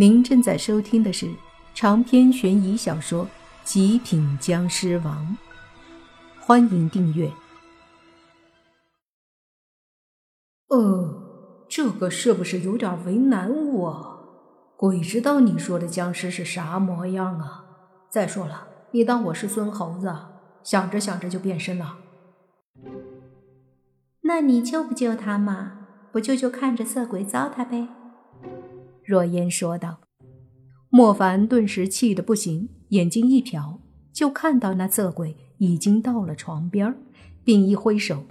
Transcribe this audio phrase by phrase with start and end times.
[0.00, 1.28] 您正在收听的是
[1.74, 3.24] 长篇悬疑小说
[3.64, 5.36] 《极品僵尸王》，
[6.40, 7.28] 欢迎订阅。
[10.68, 14.74] 呃，这个是不是有点为难我？
[14.76, 17.64] 鬼知道你说的僵尸是啥模样啊！
[18.08, 20.14] 再说了，你当我是孙猴子，
[20.62, 21.96] 想着想着就变身了？
[24.20, 25.88] 那你救不救他嘛？
[26.12, 27.88] 不救就看着色鬼糟蹋呗。
[29.08, 30.00] 若烟说道
[30.92, 33.78] ：“莫凡顿时气得不行，眼睛一瞟，
[34.12, 36.94] 就看到那色鬼已经到了床边，
[37.42, 38.26] 并一挥手，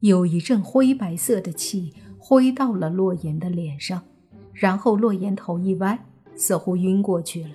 [0.00, 4.02] 有一阵灰白色的气挥到了洛言的脸上，
[4.52, 6.04] 然后洛言头一歪，
[6.34, 7.50] 似乎晕过去了。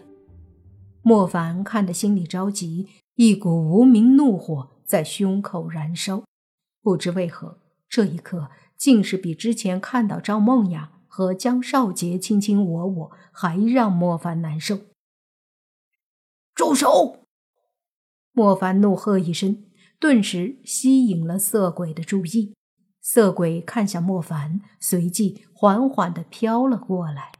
[1.02, 6.24] 莫凡看得心里着急，一股无名怒火在胸口燃烧，
[6.82, 14.80] 不知为何，这一刻竟是比之前看到赵梦雅。”和江少杰卿卿我我，还让莫凡难受。
[16.54, 17.20] 住手！
[18.34, 19.63] 莫凡怒喝一声，
[19.98, 22.54] 顿时吸引了色鬼的注意。
[22.99, 27.32] 色鬼看向莫凡，随即缓缓地飘了过来。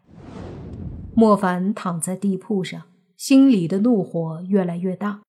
[1.14, 2.84] 莫凡躺在地铺上，
[3.18, 5.24] 心里的怒火越来越大。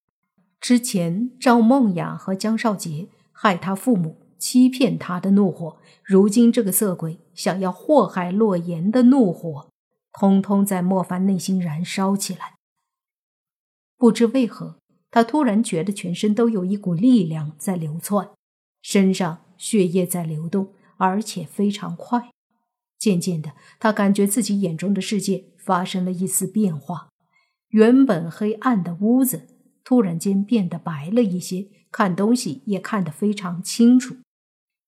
[0.61, 4.26] 之前赵梦雅和江少杰害他父母。
[4.49, 9.69] 欺骗他的怒火，如今这个色鬼想要祸害洛言的怒火，
[10.13, 12.55] 通通在莫凡内心燃烧起来。
[13.97, 14.79] 不知为何，
[15.11, 18.29] 他突然觉得全身都有一股力量在流窜，
[18.83, 22.31] 身上血液在流动，而且非常快。
[23.01, 27.09] 渐渐的，他感觉自己眼中的世界发生了一丝变化，
[27.71, 29.49] 原本黑暗的屋子
[29.83, 34.15] 突然间变得白了一些，看东西也看得非常清楚。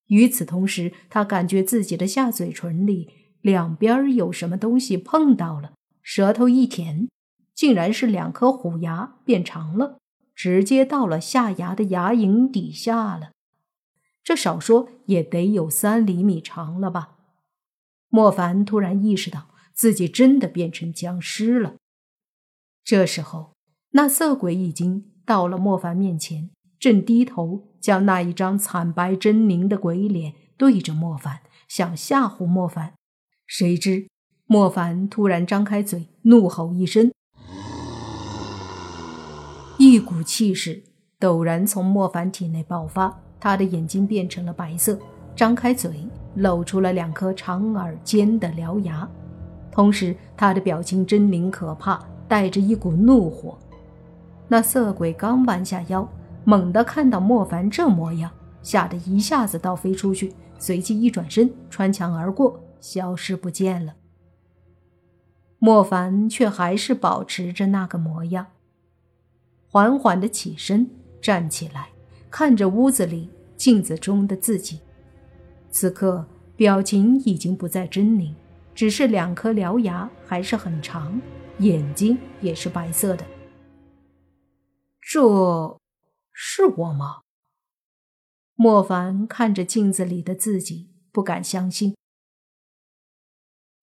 [0.08, 7.08] 与此同时，他感觉自己的下嘴唇里两边有什么东西碰到了，舌头一舔，
[7.54, 9.98] 竟然是两颗虎牙变长了，
[10.34, 13.30] 直接到了下牙的牙龈底下了。
[14.24, 17.16] 这少说也得有三厘米长了吧？
[18.08, 21.76] 莫凡突然意识到自己真的变成僵尸了。
[22.82, 23.52] 这时候，
[23.90, 26.50] 那色鬼已经到了莫凡面前。
[26.78, 32.94] 正低头将那一张惨白狰狞的鬼脸对着莫凡，想吓唬莫凡。
[33.46, 34.06] 谁知
[34.46, 37.10] 莫凡突然张开嘴，怒吼一声，
[39.78, 40.84] 一股气势
[41.18, 44.98] 陡然从莫凡体内爆发，他的眼睛变成了白色，
[45.34, 49.08] 张开嘴露出了两颗长而尖的獠牙，
[49.72, 53.58] 同时他的表情狰狞可怕，带着一股怒火。
[54.46, 56.08] 那色鬼刚弯下腰。
[56.48, 58.32] 猛地看到莫凡这模样，
[58.62, 63.96] 吓得一下子倒飞出去，随即一转身穿墙而过，消失不见了。
[65.58, 68.46] 莫凡却还是保持着那个模样，
[69.68, 70.88] 缓缓的起身
[71.20, 71.90] 站起来，
[72.30, 74.80] 看着屋子里镜子中的自己，
[75.70, 76.24] 此刻
[76.56, 78.32] 表情已经不再狰狞，
[78.74, 81.20] 只是两颗獠牙还是很长，
[81.58, 83.26] 眼睛也是白色的。
[85.02, 85.78] 这。
[86.40, 87.22] 是我吗？
[88.54, 91.96] 莫凡看着镜子里的自己，不敢相信。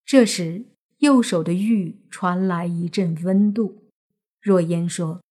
[0.06, 0.68] 这时，
[1.00, 3.92] 右手的玉传来一阵温度。
[4.40, 5.22] 若烟说：“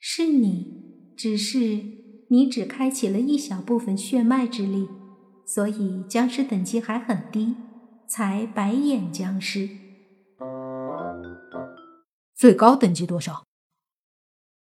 [0.00, 1.56] 是你，只是
[2.30, 4.88] 你只开启了一小部分血脉之力，
[5.44, 7.54] 所以僵尸等级还很低，
[8.08, 9.68] 才白眼僵尸。
[12.34, 13.44] 最高等级多少？”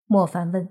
[0.04, 0.70] 莫凡问。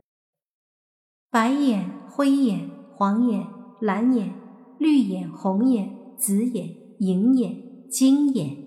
[1.30, 3.48] 白眼、灰眼、黄眼、
[3.82, 4.34] 蓝眼、
[4.80, 8.66] 绿眼、红眼、紫眼、银眼、金眼，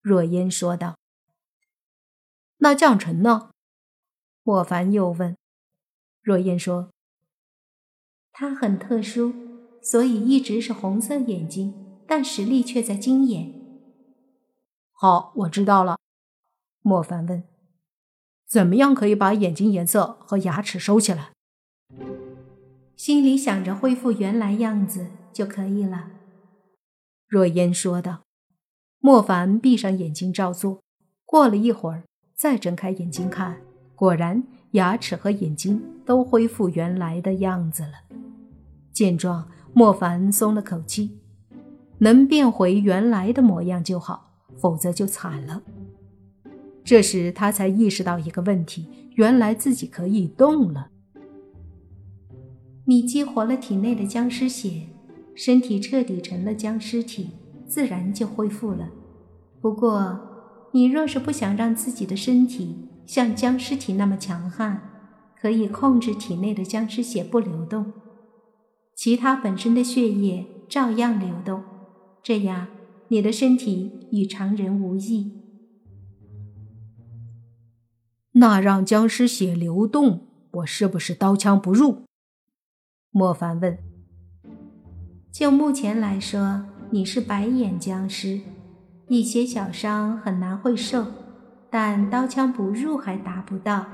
[0.00, 0.96] 若烟说道。
[2.58, 3.50] 那将臣呢？
[4.42, 5.36] 莫凡又问。
[6.22, 6.90] 若烟说
[8.32, 9.34] ：“他很特殊，
[9.82, 13.52] 所以一直是红色眼睛，但实力却在金眼。”
[14.92, 15.98] 好，我知道了。
[16.80, 17.44] 莫凡问
[18.48, 21.32] ：“怎么样可以把眼睛颜色和牙齿收起来？”
[22.96, 26.10] 心里想着恢复原来样子就可以了，
[27.28, 28.22] 若烟说道。
[29.00, 30.82] 莫凡闭上眼睛照做，
[31.24, 32.02] 过了一会儿，
[32.34, 33.58] 再睁开眼睛看，
[33.94, 34.42] 果然
[34.72, 37.92] 牙齿和眼睛都恢复原来的样子了。
[38.92, 41.20] 见状，莫凡松了口气，
[41.98, 45.62] 能变回原来的模样就好，否则就惨了。
[46.82, 50.90] 这时他才意识到一个问题：原来自己可以动了。
[52.88, 54.86] 你激活了体内的僵尸血，
[55.34, 57.30] 身体彻底成了僵尸体，
[57.66, 58.90] 自然就恢复了。
[59.60, 64.80] 不过，你若是不想让自己的身体像僵尸体那么强悍，
[65.36, 67.92] 可以控制体内的僵尸血不流动，
[68.94, 71.64] 其他本身的血液照样流动，
[72.22, 72.68] 这样
[73.08, 75.32] 你的身体与常人无异。
[78.34, 82.05] 那让僵尸血流动，我是不是刀枪不入？
[83.16, 83.78] 莫凡问。
[85.32, 88.42] 就目前来说，你是白眼僵尸，
[89.08, 91.06] 一些小伤很难会受，
[91.70, 93.86] 但刀枪不入还达不到。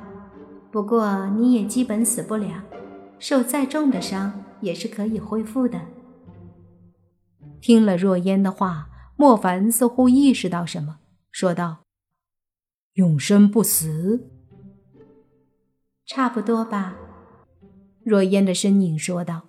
[0.72, 2.64] 不过你也基本死不了，
[3.20, 5.80] 受再重的伤也是可以恢复的。
[7.60, 10.98] 听了若烟的话，莫凡似乎意识到什么，
[11.30, 11.84] 说道
[12.94, 14.28] ：“永生不死。”
[16.04, 16.96] 差不多吧，
[18.04, 19.48] 若烟的身影说道。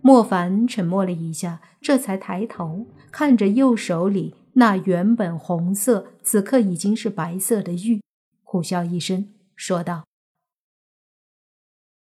[0.00, 8.00] 莫凡沉默了一下，这才抬头看着右手里那原本红色、此刻已经是白色的玉，
[8.44, 10.04] 苦笑一声，说道：“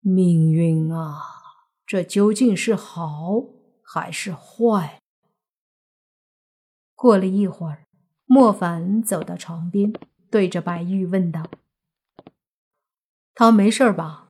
[0.03, 1.23] 命运啊，
[1.87, 3.45] 这究竟是好
[3.83, 5.01] 还是坏？”
[6.97, 7.87] 过了一会儿，
[8.27, 9.93] 莫凡走到床边，
[10.31, 11.47] 对着白玉问道。
[13.35, 14.24] 他没事吧？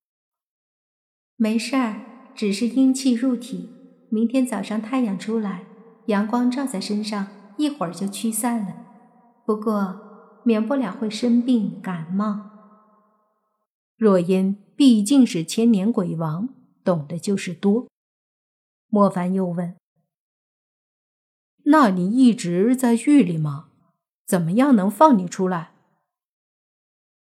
[1.36, 2.00] 没事儿，
[2.34, 3.70] 只是阴气入体。
[4.08, 5.64] 明天早上太阳出来，
[6.06, 8.76] 阳光照在身上，一会儿就驱散了。
[9.44, 12.50] 不过免不了会生病感冒。
[13.96, 16.48] 若烟毕竟是千年鬼王，
[16.84, 17.88] 懂得就是多。
[18.88, 19.76] 莫凡又问
[21.66, 23.70] ：“那你一直在狱里吗？
[24.26, 25.72] 怎么样能放你出来？”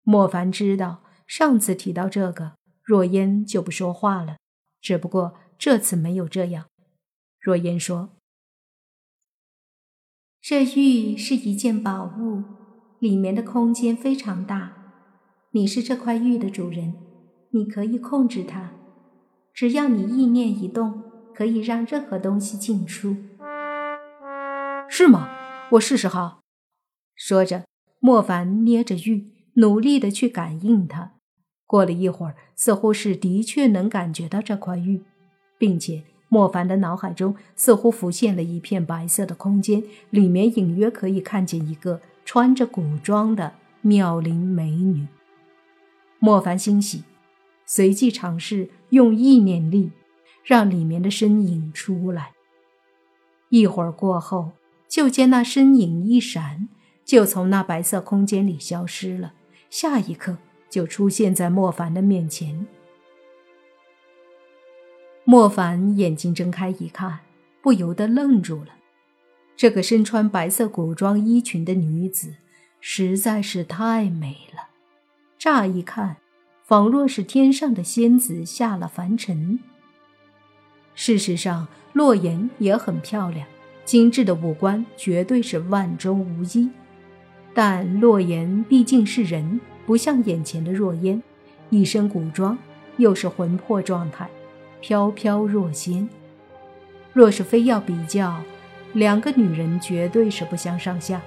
[0.04, 1.04] 莫凡知道。
[1.28, 2.54] 上次提到这个，
[2.90, 4.38] 若烟就不说话了。
[4.82, 6.66] 只不过这次没有这样。
[7.40, 8.18] 若烟说
[10.42, 12.44] ：“这玉是一件宝物，
[12.98, 14.74] 里面的空间非常大。
[15.52, 16.96] 你是这块玉的主人，
[17.52, 18.72] 你可以控制它。
[19.54, 21.04] 只要你意念一动，
[21.36, 23.16] 可以让任何东西进出。
[24.90, 25.30] 是吗？
[25.74, 26.40] 我试试哈。”
[27.14, 27.68] 说着，
[28.00, 31.19] 莫凡捏着玉，努力的去感应它。
[31.70, 35.04] 过了一会儿，似乎是的确能感觉到这块玉，
[35.60, 45.06] 并且莫凡的脑海中似乎浮现了一片白色的空间，里面隐约可以看见一个穿着古装的妙龄美女。
[46.18, 47.04] 莫凡欣喜，
[47.68, 49.92] 随即尝试用意念力
[50.44, 52.32] 让里面的身影出来。
[53.50, 54.54] 一会儿过后，
[54.88, 56.68] 就见那身影一闪，
[57.06, 59.34] 就从那白色空间里消失了。
[59.70, 60.40] 下一刻。
[60.70, 62.68] 就出现在莫凡的面前。
[65.24, 67.20] 莫凡眼睛睁开一看，
[67.62, 68.70] 不由得愣住了。
[69.56, 72.34] 这个身穿白色古装衣裙的女子
[72.80, 74.70] 实在是太美了，
[75.38, 76.18] 乍一看，
[76.64, 79.60] 仿若是天上的仙子下了凡尘。
[80.96, 83.46] 事实上，洛言也很漂亮，
[83.86, 86.70] 精致的五官绝对是万中无一。
[87.54, 89.60] 但洛言毕竟是人。
[89.90, 91.20] 不像眼前的若烟，
[91.72, 92.56] 一身古装，
[92.98, 94.30] 又是魂魄状态，
[94.80, 96.08] 飘飘若仙。
[97.12, 98.40] 若是非要比较，
[98.94, 101.20] 两个女人绝对是不相上下。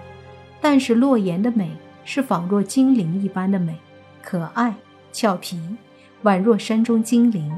[0.61, 1.73] 但是洛言的美
[2.05, 3.77] 是仿若精灵一般的美，
[4.23, 4.73] 可爱
[5.11, 5.61] 俏皮，
[6.23, 7.51] 宛若山中精灵；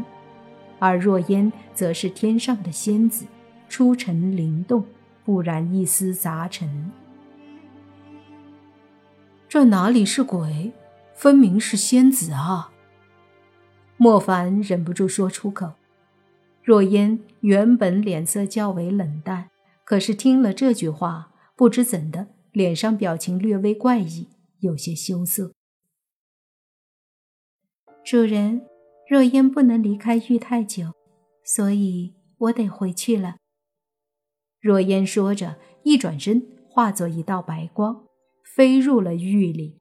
[0.79, 3.26] 而若烟则是天上的仙子，
[3.69, 4.83] 出尘灵动，
[5.23, 6.90] 不染一丝杂尘。
[9.47, 10.73] 这哪里是鬼？
[11.14, 12.73] 分明是仙子啊！
[13.97, 15.75] 莫凡忍不住说出口。
[16.62, 19.50] 若烟原本脸色较为冷淡，
[19.85, 24.28] 可是听了这句话，不知怎的，脸上表情略微怪异，
[24.61, 25.52] 有些羞涩。
[28.04, 28.66] 主人，
[29.09, 30.92] 若烟不能离开玉太久，
[31.44, 33.37] 所以我得回去了。
[34.61, 38.04] 若烟说着，一转身，化作一道白光，
[38.56, 39.78] 飞入了玉里。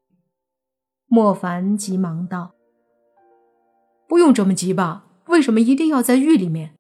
[1.16, 2.56] 莫凡急忙道
[4.10, 5.06] ：“不用这么急吧？
[5.28, 6.74] 为什么一定要在狱里面？”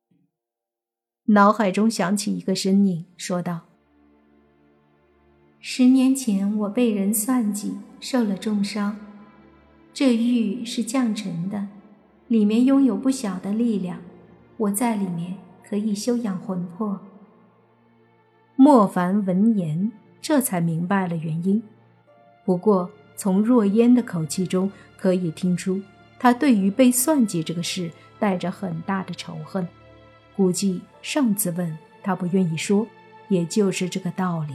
[1.29, 3.61] 脑海中响起一个身影，说道
[5.61, 8.97] ：“十年前我被人算计，受了重伤。
[9.93, 11.67] 这狱是降尘的，
[12.27, 13.99] 里面拥有不小的力量。
[14.57, 16.99] 我在里面可以修养魂魄。”
[18.57, 21.61] 莫凡闻言，这才明白了原因。
[22.43, 22.89] 不过。
[23.23, 25.81] 从若烟的口气中可以听出，
[26.19, 27.89] 他对于被算计这个事
[28.19, 29.65] 带着很大的仇恨。
[30.35, 32.85] 估计上次问他不愿意说，
[33.29, 34.53] 也就是这个道理。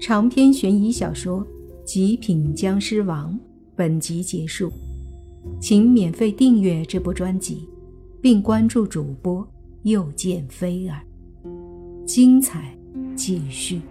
[0.00, 1.40] 长篇悬疑小说
[1.84, 3.34] 《极品僵尸王》
[3.76, 4.72] 本集结束，
[5.60, 7.68] 请免费订阅这部专辑，
[8.22, 9.46] 并关注主播
[9.82, 11.04] 又见菲儿，
[12.06, 12.74] 精彩
[13.14, 13.82] 继续。